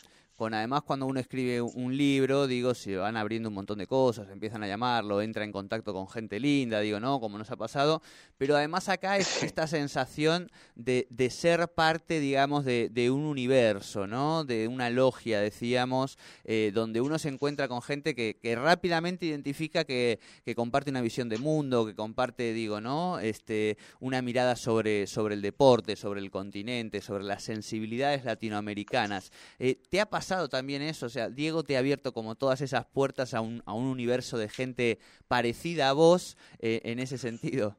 con 0.42 0.56
además 0.56 0.82
cuando 0.82 1.06
uno 1.06 1.20
escribe 1.20 1.62
un 1.62 1.96
libro, 1.96 2.48
digo, 2.48 2.74
se 2.74 2.96
van 2.96 3.16
abriendo 3.16 3.50
un 3.50 3.54
montón 3.54 3.78
de 3.78 3.86
cosas, 3.86 4.28
empiezan 4.32 4.64
a 4.64 4.68
llamarlo, 4.68 5.22
entra 5.22 5.44
en 5.44 5.52
contacto 5.52 5.94
con 5.94 6.10
gente 6.10 6.40
linda, 6.40 6.80
digo, 6.80 7.00
¿no? 7.00 7.20
Como 7.20 7.38
nos 7.38 7.52
ha 7.52 7.58
pasado, 7.58 8.02
pero 8.40 8.56
además 8.56 8.90
acá 8.90 9.18
es 9.18 9.44
esta 9.44 9.68
sensación 9.68 10.50
de, 10.74 11.06
de 11.12 11.30
ser 11.30 11.68
parte, 11.68 12.20
digamos, 12.20 12.66
de, 12.66 12.90
de, 12.90 13.12
un 13.12 13.26
universo, 13.26 14.08
¿no? 14.08 14.44
De 14.44 14.68
una 14.68 14.90
logia, 14.90 15.40
decíamos, 15.40 16.18
eh, 16.44 16.72
donde 16.74 17.02
uno 17.02 17.20
se 17.20 17.30
encuentra 17.30 17.68
con 17.68 17.84
gente 17.84 18.16
que, 18.16 18.40
que 18.42 18.56
rápidamente 18.56 19.28
identifica 19.28 19.84
que, 19.84 20.20
que, 20.44 20.56
comparte 20.56 20.90
una 20.90 21.02
visión 21.02 21.30
de 21.30 21.38
mundo, 21.38 21.86
que 21.86 21.94
comparte, 21.94 22.52
digo, 22.54 22.82
¿no? 22.82 23.20
Este, 23.20 23.78
una 24.00 24.24
mirada 24.24 24.56
sobre, 24.56 25.06
sobre 25.06 25.36
el 25.36 25.44
deporte, 25.44 25.96
sobre 25.96 26.20
el 26.20 26.32
continente, 26.32 27.00
sobre 27.00 27.26
las 27.26 27.44
sensibilidades 27.44 28.26
latinoamericanas. 28.26 29.32
Eh, 29.60 29.76
¿Te 29.92 30.02
ha 30.02 30.08
pasado 30.08 30.31
también 30.50 30.82
eso? 30.82 31.06
O 31.06 31.10
sea, 31.10 31.30
Diego 31.30 31.64
te 31.64 31.76
ha 31.76 31.80
abierto 31.80 32.14
como 32.14 32.36
todas 32.36 32.62
esas 32.62 32.86
puertas 32.86 33.34
a 33.34 33.42
un, 33.42 33.62
a 33.66 33.74
un 33.74 33.86
universo 33.86 34.38
de 34.38 34.50
gente 34.50 35.00
parecida 35.28 35.90
a 35.90 35.94
vos 35.94 36.38
eh, 36.60 36.82
en 36.84 37.00
ese 37.00 37.18
sentido. 37.18 37.78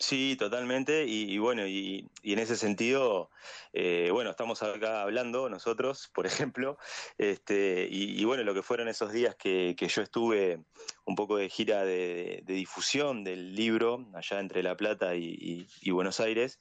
Sí, 0.00 0.36
totalmente. 0.38 1.06
Y, 1.06 1.38
bueno, 1.38 1.66
y, 1.66 2.08
en 2.22 2.38
ese 2.38 2.56
sentido, 2.56 3.30
eh, 3.72 4.10
bueno, 4.12 4.30
estamos 4.30 4.62
acá 4.62 5.02
hablando 5.02 5.48
nosotros, 5.48 6.08
por 6.14 6.24
ejemplo, 6.52 6.78
este, 7.18 7.88
y, 7.90 8.24
bueno, 8.24 8.44
lo 8.44 8.54
que 8.54 8.62
fueron 8.62 8.86
esos 8.86 9.12
días 9.12 9.34
que, 9.34 9.74
yo 9.76 10.02
estuve 10.02 10.62
un 11.04 11.16
poco 11.16 11.36
de 11.36 11.48
gira 11.48 11.84
de, 11.84 12.44
difusión 12.46 13.24
del 13.24 13.56
libro 13.56 14.08
allá 14.14 14.38
entre 14.38 14.62
La 14.62 14.76
Plata 14.76 15.16
y, 15.16 15.66
Buenos 15.90 16.20
Aires, 16.20 16.60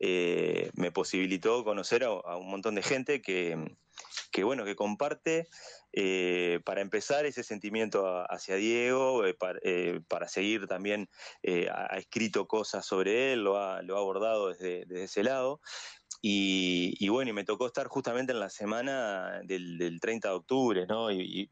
eh, 0.00 0.70
me 0.74 0.90
posibilitó 0.90 1.64
conocer 1.64 2.04
a, 2.04 2.36
un 2.36 2.48
montón 2.48 2.74
de 2.74 2.82
gente 2.82 3.20
que, 3.20 3.76
que 4.30 4.44
bueno, 4.44 4.64
que 4.64 4.76
comparte 4.76 5.48
eh, 5.92 6.60
para 6.64 6.80
empezar 6.80 7.24
ese 7.26 7.42
sentimiento 7.42 8.24
hacia 8.30 8.56
Diego, 8.56 9.26
eh, 9.26 9.36
eh, 9.62 10.00
para, 10.06 10.28
seguir 10.28 10.66
también, 10.66 11.08
ha, 11.72 11.96
escrito 11.96 12.46
cosas 12.46 12.84
sobre 12.84 13.32
él, 13.32 13.42
lo 13.42 13.58
ha, 13.58 13.82
lo 13.82 13.96
ha 13.96 14.00
abordado 14.00 14.48
desde, 14.48 14.84
ese 15.02 15.22
lado. 15.22 15.60
Y, 16.20 17.08
bueno, 17.08 17.30
y 17.30 17.32
me 17.32 17.44
tocó 17.44 17.66
estar 17.66 17.86
justamente 17.86 18.32
en 18.32 18.40
la 18.40 18.50
semana 18.50 19.40
del, 19.44 19.98
30 20.00 20.28
de 20.28 20.34
octubre, 20.34 20.86
¿no? 20.86 21.12
Y, 21.12 21.48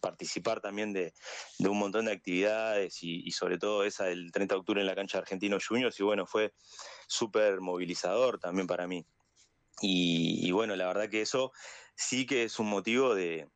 participar 0.00 0.60
también 0.60 0.92
de, 0.92 1.14
un 1.58 1.78
montón 1.78 2.04
de 2.06 2.12
actividades 2.12 3.02
y, 3.02 3.30
sobre 3.32 3.58
todo 3.58 3.84
esa 3.84 4.04
del 4.04 4.30
30 4.30 4.54
de 4.54 4.58
octubre 4.58 4.80
en 4.80 4.86
la 4.86 4.94
cancha 4.94 5.18
de 5.18 5.22
Argentinos 5.22 5.66
Juniors. 5.66 5.98
Y 5.98 6.02
bueno, 6.02 6.26
fue 6.26 6.52
súper 7.06 7.60
movilizador 7.60 8.38
también 8.38 8.66
para 8.66 8.86
mí. 8.86 9.04
Y, 9.82 10.50
bueno, 10.52 10.76
la 10.76 10.86
verdad 10.86 11.10
que 11.10 11.22
eso 11.22 11.52
sí 11.96 12.24
que 12.24 12.44
es 12.44 12.58
un 12.60 12.68
motivo 12.68 13.14
de, 13.14 13.48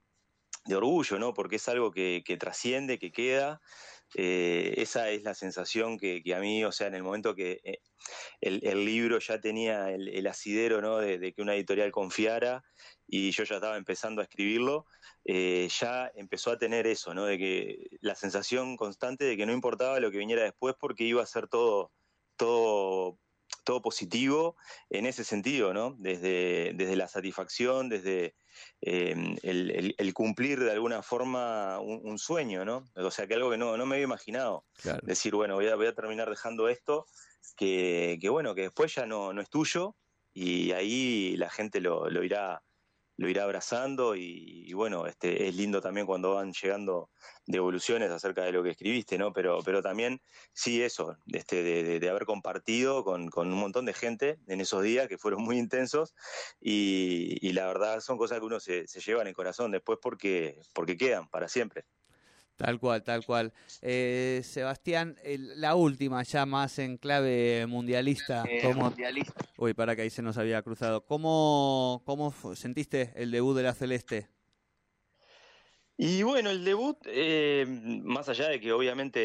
orgullo, 0.68 1.18
¿no? 1.18 1.33
Porque 1.33 1.56
es 1.56 1.68
algo 1.68 1.92
que, 1.92 2.23
trasciende, 2.38 2.99
que 2.99 3.12
queda. 3.12 3.61
Eh, 4.14 4.75
esa 4.78 5.11
es 5.11 5.23
la 5.23 5.35
sensación 5.35 5.99
que, 5.99 6.23
a 6.35 6.40
mí, 6.40 6.64
o 6.64 6.73
sea, 6.73 6.88
en 6.88 6.97
el 6.97 7.04
momento 7.04 7.35
que 7.37 7.61
eh, 7.62 7.78
el, 8.40 8.85
libro 8.85 9.21
ya 9.21 9.40
tenía 9.40 9.90
el, 9.92 10.26
asidero, 10.26 10.83
¿no? 10.83 10.99
De, 10.99 11.33
que 11.33 11.42
una 11.42 11.54
editorial 11.54 11.92
confiara 11.92 12.64
y 13.06 13.30
yo 13.30 13.45
ya 13.45 13.56
estaba 13.56 13.76
empezando 13.76 14.21
a 14.21 14.25
escribirlo, 14.25 14.87
eh, 15.25 15.68
ya 15.78 16.11
empezó 16.16 16.50
a 16.50 16.59
tener 16.59 16.88
eso, 16.88 17.14
¿no? 17.14 17.25
De 17.25 17.38
que 17.38 17.87
la 18.00 18.16
sensación 18.16 18.76
constante 18.76 19.25
de 19.25 19.37
que 19.37 19.47
no 19.47 19.52
importaba 19.52 20.00
lo 20.00 20.11
que 20.11 20.18
viniera 20.18 20.42
después 20.42 20.75
porque 20.78 21.04
iba 21.04 21.23
a 21.23 21.26
ser 21.26 21.47
todo, 21.47 21.92
todo 22.37 23.21
todo 23.66 23.82
positivo 23.82 24.56
en 24.88 25.04
ese 25.04 25.25
sentido, 25.25 25.75
¿no? 25.75 25.94
Desde, 25.99 26.73
desde 26.75 26.96
la 26.96 27.08
satisfacción, 27.08 27.90
desde 27.90 28.37
em, 28.80 29.37
el, 29.42 30.14
cumplir 30.14 30.61
de 30.61 30.70
alguna 30.70 31.02
forma 31.02 31.78
un, 31.80 32.18
sueño, 32.18 32.64
¿no? 32.64 32.85
O 32.94 33.11
sea, 33.11 33.26
que 33.26 33.35
algo 33.35 33.50
que 33.50 33.58
no, 33.58 33.76
me 33.76 33.96
había 33.96 34.04
imaginado. 34.04 34.64
Decir, 35.02 35.35
bueno, 35.35 35.56
voy 35.56 35.68
a, 35.68 35.75
voy 35.75 35.88
a 35.88 35.94
terminar 35.94 36.30
dejando 36.30 36.68
esto, 36.68 37.06
que, 37.56 38.18
que, 38.20 38.28
bueno, 38.30 38.54
que 38.54 38.62
después 38.62 38.94
ya 38.94 39.04
no, 39.04 39.35
no 39.35 39.42
es 39.42 39.50
tuyo 39.50 39.96
y 40.32 40.73
ahí 40.73 41.37
la 41.37 41.50
gente 41.50 41.80
lo, 41.80 42.08
lo 42.08 42.23
irá 42.23 42.62
lo 43.16 43.28
irá 43.28 43.44
abrazando 43.44 44.14
y, 44.14 44.73
bueno, 44.75 45.06
este, 45.06 45.49
es 45.49 45.56
lindo 45.56 45.80
también 45.80 46.06
cuando 46.06 46.35
van 46.35 46.52
llegando 46.52 47.11
devoluciones 47.46 48.11
acerca 48.11 48.44
de 48.44 48.52
lo 48.52 48.62
que 48.62 48.70
escribiste, 48.70 49.16
¿no? 49.18 49.32
Pero, 49.32 49.61
pero 49.64 49.82
también 49.82 50.20
sí 50.52 50.82
eso, 50.82 51.16
este, 51.32 51.62
de, 51.62 52.11
haber 52.11 52.26
compartido 52.26 53.04
con, 53.04 53.28
con, 53.28 53.52
un 53.52 53.58
montón 53.58 53.87
de 53.87 53.94
gente 53.94 54.38
en 54.49 54.61
esos 54.61 54.82
días 54.82 55.08
que 55.08 55.18
fueron 55.18 55.42
muy 55.42 55.58
intensos 55.58 56.14
y, 56.61 57.52
la 57.56 57.66
verdad 57.66 58.00
son 58.00 58.18
cosas 58.18 58.38
que 58.38 58.44
uno 58.44 58.61
se, 58.61 58.87
se 58.87 59.00
lleva 59.00 59.23
en 59.23 59.28
el 59.28 59.35
corazón 59.35 59.70
después 59.70 59.99
porque, 60.02 60.61
porque 60.75 60.99
quedan 60.99 61.26
para 61.28 61.49
siempre. 61.49 61.87
Tal 62.56 62.80
cual, 62.80 63.02
tal 63.02 63.25
cual. 63.25 63.52
Eh, 63.82 64.40
Sebastián, 64.42 65.16
la 65.56 65.75
última 65.75 66.22
ya 66.22 66.46
más 66.46 66.78
en 66.78 66.96
clave 66.96 67.66
mundialista. 67.66 68.44
Eh, 68.48 68.75
mundialista. 68.75 69.44
Uy, 69.58 69.75
para 69.75 69.94
que 69.94 70.02
ahí 70.02 70.10
se 70.10 70.22
nos 70.22 70.38
había 70.38 70.62
cruzado. 70.62 71.04
¿Cómo, 71.04 72.02
cómo 72.06 72.32
sentiste 72.54 73.12
el 73.16 73.30
debut 73.30 73.56
de 73.56 73.62
la 73.62 73.75
Celeste? 73.75 74.28
Y 75.99 76.23
bueno, 76.23 76.50
el 76.50 76.62
debut, 76.62 76.99
eh, 77.07 77.65
más 77.67 78.29
allá 78.29 78.49
de 78.49 78.61
que 78.61 78.71
obviamente 78.73 79.21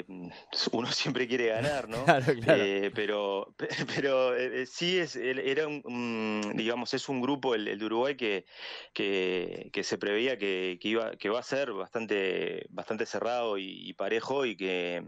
eh, 0.00 0.04
uno 0.72 0.92
siempre 0.92 1.26
quiere 1.26 1.46
ganar, 1.48 1.88
¿no? 1.88 2.04
Eh, 2.56 2.90
pero 2.94 3.54
pero 3.94 4.32
sí 4.66 4.98
es, 4.98 5.16
era 5.16 5.66
un, 5.66 6.52
digamos, 6.54 6.92
es 6.94 7.08
un 7.08 7.20
grupo, 7.20 7.54
el, 7.54 7.78
de 7.78 7.84
Uruguay, 7.84 8.16
que, 8.16 8.44
que, 8.92 9.82
se 9.82 9.98
preveía 9.98 10.36
que, 10.36 10.78
iba, 10.82 11.16
que 11.16 11.30
va 11.30 11.40
a 11.40 11.42
ser 11.42 11.72
bastante, 11.72 12.66
bastante 12.70 13.06
cerrado 13.06 13.56
y 13.58 13.92
parejo 13.94 14.44
y 14.44 14.56
que 14.56 15.02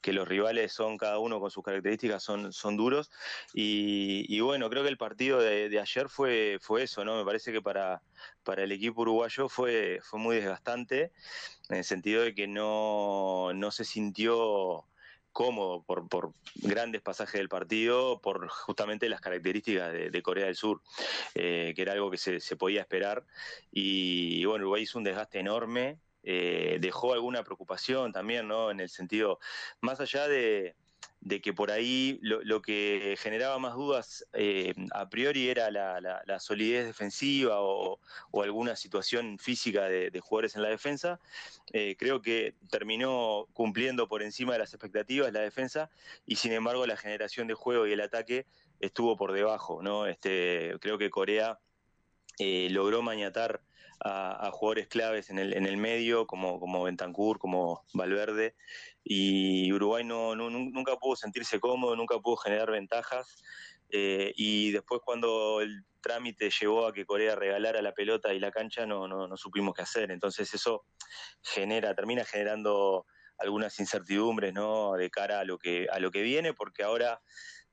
que 0.00 0.12
los 0.12 0.26
rivales 0.26 0.72
son 0.72 0.96
cada 0.96 1.18
uno 1.18 1.40
con 1.40 1.50
sus 1.50 1.62
características, 1.62 2.22
son, 2.22 2.52
son 2.52 2.76
duros. 2.76 3.10
Y, 3.52 4.40
bueno, 4.40 4.70
creo 4.70 4.82
que 4.82 4.88
el 4.88 4.96
partido 4.96 5.40
de, 5.40 5.78
ayer 5.78 6.08
fue, 6.08 6.58
fue 6.60 6.84
eso, 6.84 7.04
¿no? 7.04 7.16
Me 7.16 7.24
parece 7.24 7.52
que 7.52 7.62
para, 7.62 8.02
para 8.42 8.64
el 8.64 8.72
equipo 8.72 9.02
uruguayo 9.02 9.48
fue, 9.48 10.00
fue 10.02 10.18
muy 10.18 10.36
desgastante, 10.36 11.12
en 11.68 11.76
el 11.78 11.84
sentido 11.84 12.22
de 12.22 12.34
que 12.34 12.46
no, 12.46 13.52
no 13.54 13.70
se 13.70 13.84
sintió 13.84 14.86
cómodo 15.32 15.82
por, 15.82 16.32
grandes 16.56 17.02
pasajes 17.02 17.38
del 17.38 17.48
partido, 17.48 18.20
por 18.20 18.48
justamente 18.48 19.08
las 19.08 19.20
características 19.20 19.92
de, 19.92 20.22
Corea 20.22 20.46
del 20.46 20.56
Sur, 20.56 20.82
eh, 21.34 21.72
que 21.74 21.82
era 21.82 21.92
algo 21.92 22.10
que 22.10 22.18
se, 22.18 22.40
podía 22.56 22.80
esperar. 22.80 23.24
Y 23.70 24.44
bueno, 24.44 24.64
Uruguay 24.64 24.82
hizo 24.82 24.98
un 24.98 25.04
desgaste 25.04 25.38
enorme, 25.38 25.98
eh, 26.22 26.78
dejó 26.80 27.12
alguna 27.12 27.42
preocupación 27.44 28.12
también, 28.12 28.46
¿no? 28.46 28.70
En 28.70 28.80
el 28.80 28.88
sentido, 28.88 29.38
más 29.80 30.00
allá 30.00 30.28
de, 30.28 30.74
de 31.20 31.40
que 31.40 31.52
por 31.54 31.70
ahí 31.70 32.18
lo, 32.22 32.60
que 32.60 33.16
generaba 33.18 33.58
más 33.58 33.74
dudas 33.74 34.26
eh, 34.34 34.74
a 34.92 35.08
priori 35.08 35.48
era 35.48 35.70
la, 35.70 36.40
solidez 36.40 36.86
defensiva 36.86 37.56
o, 37.60 37.98
alguna 38.42 38.76
situación 38.76 39.38
física 39.38 39.84
de, 39.84 40.20
jugadores 40.20 40.56
en 40.56 40.62
la 40.62 40.68
defensa. 40.68 41.20
Eh, 41.72 41.96
creo 41.98 42.20
que 42.20 42.54
terminó 42.70 43.46
cumpliendo 43.54 44.08
por 44.08 44.22
encima 44.22 44.54
de 44.54 44.60
las 44.60 44.74
expectativas 44.74 45.32
la 45.32 45.40
defensa 45.40 45.90
y 46.26 46.36
sin 46.36 46.52
embargo 46.52 46.86
la 46.86 46.96
generación 46.96 47.46
de 47.46 47.54
juego 47.54 47.86
y 47.86 47.92
el 47.92 48.00
ataque 48.00 48.46
estuvo 48.80 49.16
por 49.16 49.32
debajo. 49.32 49.82
¿no? 49.82 50.06
Este, 50.06 50.74
creo 50.80 50.98
que 50.98 51.10
Corea 51.10 51.58
logró 52.38 53.02
mañatar 53.02 53.60
a, 54.00 54.50
jugadores 54.52 54.88
claves 54.88 55.30
en 55.30 55.38
el, 55.38 55.54
en 55.54 55.66
el 55.66 55.76
medio, 55.76 56.26
como, 56.26 56.58
como 56.58 56.82
Bentancur, 56.82 57.38
como 57.38 57.84
Valverde, 57.92 58.56
y 59.04 59.72
Uruguay 59.72 60.04
no, 60.04 60.34
nunca 60.34 60.96
pudo 60.96 61.16
sentirse 61.16 61.60
cómodo, 61.60 61.96
nunca 61.96 62.18
pudo 62.18 62.36
generar 62.36 62.70
ventajas. 62.70 63.36
Eh, 63.92 64.32
y 64.36 64.70
después 64.70 65.00
cuando 65.04 65.60
el 65.60 65.84
trámite 66.00 66.50
llevó 66.50 66.86
a 66.86 66.92
que 66.92 67.04
Corea 67.04 67.34
regalara 67.34 67.82
la 67.82 67.92
pelota 67.92 68.32
y 68.32 68.38
la 68.38 68.52
cancha, 68.52 68.86
no, 68.86 69.08
no, 69.08 69.26
no 69.26 69.36
supimos 69.36 69.74
qué 69.74 69.82
hacer. 69.82 70.10
Entonces 70.10 70.52
eso 70.54 70.84
genera, 71.42 71.94
termina 71.94 72.24
generando 72.24 73.06
algunas 73.38 73.78
incertidumbres 73.80 74.52
¿no? 74.52 74.92
de 74.94 75.10
cara 75.10 75.40
a 75.40 75.44
lo 75.44 75.58
que, 75.58 75.88
a 75.90 75.98
lo 75.98 76.10
que 76.10 76.22
viene, 76.22 76.54
porque 76.54 76.82
ahora 76.82 77.20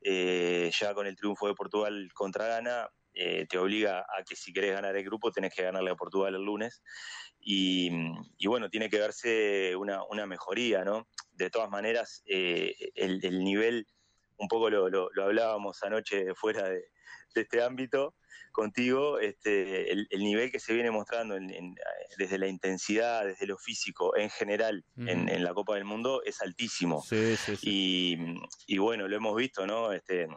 eh, 0.01 0.71
ya 0.77 0.93
con 0.93 1.07
el 1.07 1.15
triunfo 1.15 1.47
de 1.47 1.55
Portugal 1.55 2.09
contra 2.13 2.47
Ghana, 2.47 2.89
eh, 3.19 3.47
te 3.49 3.57
obliga 3.57 4.01
a 4.01 4.23
que 4.23 4.35
si 4.35 4.53
querés 4.53 4.73
ganar 4.73 4.95
el 4.95 5.03
grupo 5.03 5.31
tenés 5.31 5.51
que 5.51 5.63
ganarle 5.63 5.89
a 5.89 5.95
Portugal 5.95 6.35
el 6.35 6.43
lunes. 6.43 6.83
Y, 7.39 7.89
bueno, 8.45 8.69
tiene 8.69 8.89
que 8.89 8.99
verse 8.99 9.75
una, 9.75 10.25
mejoría, 10.27 10.83
¿no? 10.83 11.07
De 11.31 11.49
todas 11.49 11.69
maneras, 11.69 12.21
eh, 12.27 12.75
el, 12.93 13.43
nivel, 13.43 13.87
un 14.37 14.47
poco 14.47 14.69
lo, 14.69 15.09
hablábamos 15.23 15.81
anoche 15.81 16.35
fuera 16.35 16.69
de, 16.69 16.83
este 17.33 17.63
ámbito 17.63 18.15
contigo, 18.51 19.19
este, 19.19 19.91
el, 19.91 20.07
nivel 20.19 20.51
que 20.51 20.59
se 20.59 20.73
viene 20.73 20.91
mostrando 20.91 21.37
desde 22.17 22.37
la 22.37 22.47
intensidad, 22.47 23.25
desde 23.25 23.45
lo 23.45 23.57
físico 23.57 24.15
en 24.15 24.29
general 24.29 24.83
en, 24.97 25.43
la 25.43 25.53
Copa 25.53 25.75
del 25.75 25.85
Mundo 25.85 26.21
es 26.23 26.41
altísimo. 26.41 27.03
Y, 27.61 28.17
y, 28.67 28.77
bueno, 28.77 29.07
lo 29.07 29.15
hemos 29.15 29.35
visto, 29.35 29.65
¿no? 29.65 29.91
Este, 29.91 30.27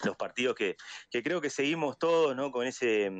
los 0.04 0.16
partidos 0.16 0.54
que, 0.56 0.76
creo 1.10 1.40
que 1.40 1.50
seguimos 1.50 1.98
todos 1.98 2.34
¿no? 2.34 2.50
con, 2.50 2.66
ese, 2.66 3.10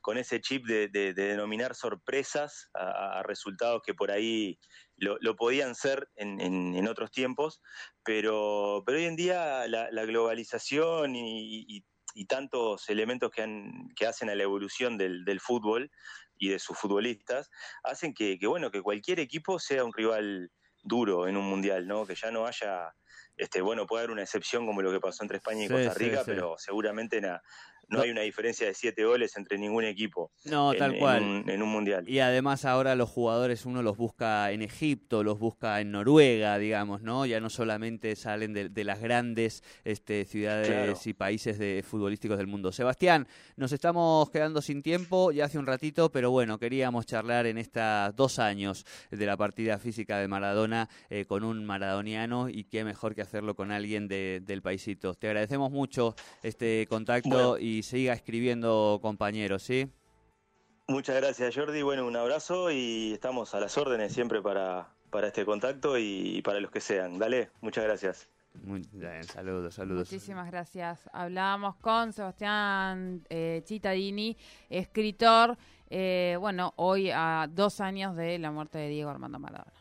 con 0.00 0.18
ese 0.18 0.40
chip 0.40 0.66
de, 0.66 0.88
denominar 0.88 1.74
sorpresas 1.74 2.68
a, 2.74 3.22
resultados 3.24 3.82
que 3.84 3.94
por 3.94 4.10
ahí 4.10 4.58
lo, 4.96 5.36
podían 5.36 5.74
ser 5.74 6.08
en, 6.16 6.40
en, 6.40 6.88
otros 6.88 7.10
tiempos, 7.10 7.60
pero, 8.04 8.82
pero 8.84 8.98
hoy 8.98 9.04
en 9.04 9.16
día 9.16 9.66
la, 9.66 10.04
globalización 10.04 11.14
y, 11.14 11.84
tantos 12.28 12.88
elementos 12.90 13.30
que, 13.30 13.42
han, 13.42 13.88
que 13.96 14.06
hacen 14.06 14.30
a 14.30 14.34
la 14.34 14.42
evolución 14.42 14.98
del, 14.98 15.24
del 15.24 15.40
fútbol 15.40 15.90
y 16.38 16.48
de 16.48 16.58
sus 16.58 16.76
futbolistas 16.76 17.50
hacen 17.82 18.14
que, 18.14 18.38
que, 18.38 18.46
bueno, 18.46 18.70
que 18.70 18.82
cualquier 18.82 19.20
equipo 19.20 19.58
sea 19.58 19.84
un 19.84 19.92
rival 19.92 20.50
duro 20.82 21.28
en 21.28 21.36
un 21.36 21.44
mundial, 21.44 21.86
¿no? 21.86 22.06
Que 22.06 22.14
ya 22.14 22.30
no 22.30 22.46
haya 22.46 22.94
este, 23.36 23.62
bueno, 23.62 23.86
puede 23.86 24.02
haber 24.02 24.10
una 24.10 24.22
excepción 24.22 24.66
como 24.66 24.82
lo 24.82 24.92
que 24.92 25.00
pasó 25.00 25.24
entre 25.24 25.38
España 25.38 25.64
y 25.64 25.68
Costa 25.68 25.94
Rica, 25.94 26.22
pero 26.26 26.56
seguramente 26.58 27.20
nada 27.20 27.42
no, 27.90 28.02
hay 28.02 28.10
una 28.10 28.22
diferencia 28.22 28.66
de 28.66 28.74
siete 28.74 29.04
goles 29.04 29.36
entre 29.36 29.58
ningún 29.58 29.84
equipo. 29.84 30.30
No, 30.44 30.72
tal 30.74 30.96
cual. 30.98 31.44
En 31.46 31.62
un, 31.62 31.68
mundial. 31.68 32.08
Y 32.08 32.20
además 32.20 32.64
ahora 32.64 32.94
los 32.94 33.10
jugadores 33.10 33.66
uno 33.66 33.82
los 33.82 33.96
busca 33.96 34.50
en 34.52 34.62
Egipto, 34.62 35.22
los 35.22 35.38
busca 35.38 35.80
en 35.80 35.90
Noruega, 35.90 36.58
digamos, 36.58 37.02
¿no? 37.02 37.26
Ya 37.26 37.40
no 37.40 37.50
solamente 37.50 38.14
salen 38.16 38.52
de, 38.52 38.84
las 38.84 39.00
grandes 39.00 39.62
este, 39.84 40.24
ciudades 40.24 41.06
y 41.06 41.12
países 41.12 41.58
de 41.58 41.84
futbolísticos 41.86 42.38
del 42.38 42.46
mundo. 42.46 42.72
Sebastián, 42.72 43.26
nos 43.56 43.72
estamos 43.72 44.30
quedando 44.30 44.62
sin 44.62 44.82
tiempo 44.82 45.32
ya 45.32 45.44
hace 45.44 45.58
un 45.58 45.66
ratito, 45.66 46.10
pero 46.10 46.30
bueno, 46.30 46.58
queríamos 46.58 47.06
charlar 47.06 47.46
en 47.46 47.58
estos 47.58 48.14
dos 48.16 48.38
años 48.38 48.86
de 49.10 49.26
la 49.26 49.36
partida 49.36 49.78
física 49.78 50.18
de 50.18 50.28
Maradona 50.28 50.88
eh, 51.08 51.24
con 51.24 51.44
un 51.44 51.64
maradoniano 51.64 52.48
y 52.48 52.64
qué 52.64 52.84
mejor 52.84 53.14
que 53.14 53.22
hacerlo 53.22 53.54
con 53.54 53.70
alguien 53.70 54.08
del 54.08 54.62
paisito. 54.62 55.14
Te 55.14 55.26
agradecemos 55.26 55.70
mucho 55.70 56.14
este 56.42 56.86
contacto 56.88 57.58
y 57.58 57.79
siga 57.82 58.12
escribiendo, 58.12 58.98
compañeros, 59.02 59.62
¿sí? 59.62 59.90
Muchas 60.88 61.16
gracias, 61.16 61.54
Jordi. 61.54 61.82
Bueno, 61.82 62.06
un 62.06 62.16
abrazo 62.16 62.70
y 62.70 63.12
estamos 63.12 63.54
a 63.54 63.60
las 63.60 63.78
órdenes 63.78 64.12
siempre 64.12 64.42
para, 64.42 64.88
para 65.10 65.28
este 65.28 65.44
contacto 65.44 65.96
y 65.98 66.42
para 66.42 66.60
los 66.60 66.70
que 66.70 66.80
sean. 66.80 67.18
Dale, 67.18 67.50
muchas 67.60 67.84
gracias. 67.84 68.28
Muy 68.64 68.82
bien, 68.92 69.24
saludos, 69.24 69.74
saludos. 69.74 70.10
Muchísimas 70.10 70.50
gracias. 70.50 71.08
Hablábamos 71.12 71.76
con 71.76 72.12
Sebastián 72.12 73.24
eh, 73.30 73.62
Chitadini, 73.64 74.36
escritor, 74.68 75.56
eh, 75.88 76.36
bueno, 76.38 76.72
hoy 76.76 77.10
a 77.10 77.48
dos 77.50 77.80
años 77.80 78.16
de 78.16 78.38
la 78.38 78.50
muerte 78.50 78.78
de 78.78 78.88
Diego 78.88 79.10
Armando 79.10 79.38
Maradona. 79.38 79.79